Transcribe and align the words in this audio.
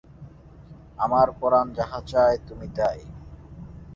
আমার 0.97 1.27
পরাণ 1.39 1.67
যাহা 1.73 1.99
চায়, 2.07 2.37
তুমি 2.47 2.67
তাই। 2.75 2.99